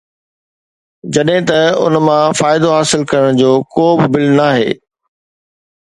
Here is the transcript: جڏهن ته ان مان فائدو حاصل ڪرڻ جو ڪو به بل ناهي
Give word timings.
جڏهن 1.13 1.41
ته 1.49 1.59
ان 1.83 1.93
مان 2.05 2.23
فائدو 2.39 2.69
حاصل 2.77 3.01
ڪرڻ 3.11 3.29
جو 3.41 3.51
ڪو 3.73 3.85
به 3.99 4.07
بل 4.13 4.25
ناهي 4.41 4.69